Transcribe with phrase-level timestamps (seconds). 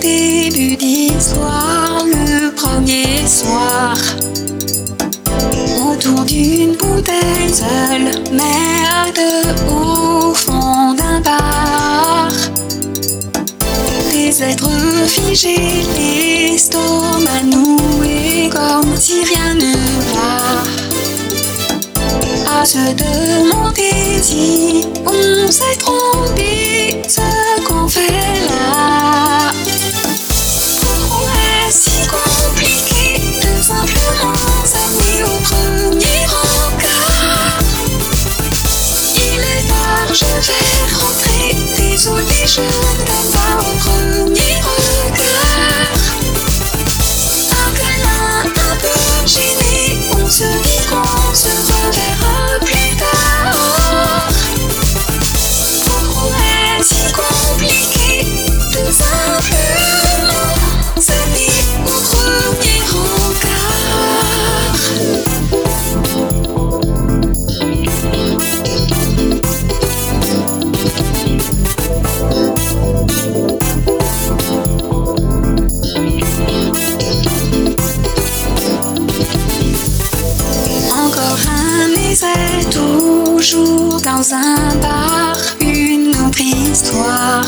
[0.00, 3.96] début d'histoire, le premier soir.
[5.90, 9.20] Autour d'une bouteille seule, merde
[9.68, 12.28] au fond d'un bar.
[14.12, 14.68] Les êtres
[15.06, 19.74] figés, l'estomac noué, comme si rien ne
[20.14, 20.62] va.
[22.60, 25.37] À se demander si on
[42.96, 43.57] Bye.
[83.50, 87.46] Toujours dans un bar, une autre histoire.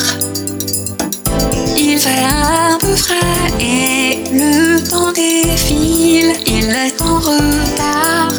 [1.77, 3.17] Il fait un peu frais
[3.61, 8.33] et le temps défile, il est en retard.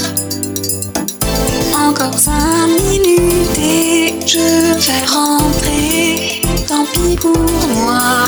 [1.75, 7.37] Encore cinq minutes et je vais rentrer, tant pis pour
[7.75, 8.25] moi.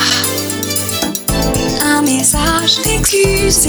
[1.85, 3.67] Un message d'excuse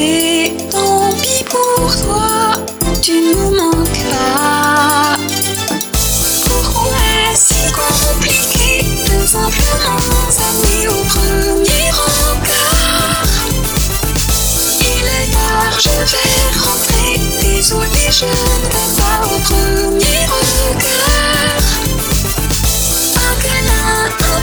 [0.71, 2.65] tant pis pour toi,
[3.01, 4.54] tu ne nous manques pas.
[18.15, 18.89] Je t'aime pas
[19.27, 19.99] au.
[23.17, 23.89] Un câlin
[24.21, 24.41] un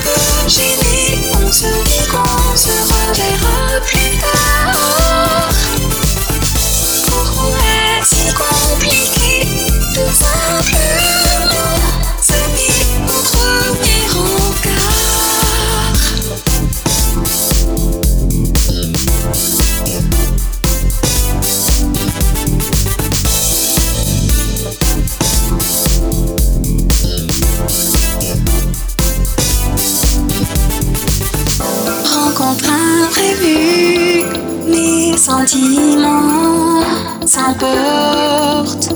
[35.47, 36.84] sentiments
[37.25, 38.90] s'emportent.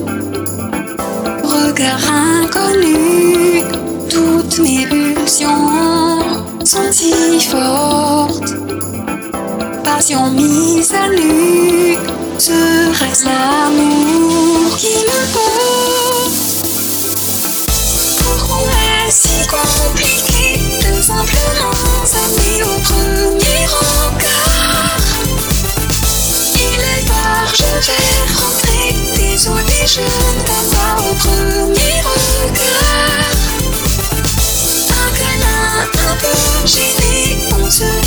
[1.43, 2.03] Regard
[2.41, 3.63] inconnu,
[4.09, 6.19] toutes mes pulsions
[6.63, 8.53] sont si fortes.
[9.83, 11.97] Passion mise à nu,
[12.37, 13.54] serait-ce l'amour
[29.87, 33.25] je veux t'avoir au premier regard.
[34.89, 38.04] Un connard un peu gêné, honteux.